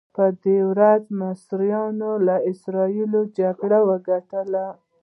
په 0.15 0.25
دې 0.43 0.57
ورځ 0.71 1.01
مصریانو 1.21 2.11
له 2.27 2.35
اسراییلو 2.51 3.21
جګړه 3.37 3.79
وګټله. 3.89 4.65